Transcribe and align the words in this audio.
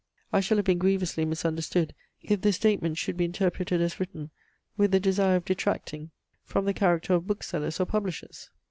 I 0.33 0.39
shall 0.39 0.57
have 0.57 0.65
been 0.65 0.79
grievously 0.79 1.25
misunderstood, 1.25 1.93
if 2.23 2.41
this 2.41 2.55
statement 2.55 2.97
should 2.97 3.17
be 3.17 3.25
interpreted 3.25 3.81
as 3.81 3.99
written 3.99 4.31
with 4.75 4.89
the 4.89 4.99
desire 4.99 5.35
of 5.35 5.45
detracting 5.45 6.09
from 6.43 6.65
the 6.65 6.73
character 6.73 7.13
of 7.13 7.27
booksellers 7.27 7.79
or 7.79 7.85
publishers. 7.85 8.49